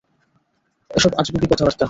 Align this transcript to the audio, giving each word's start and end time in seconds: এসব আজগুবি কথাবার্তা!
এসব 0.91 1.11
আজগুবি 1.17 1.47
কথাবার্তা! 1.47 1.79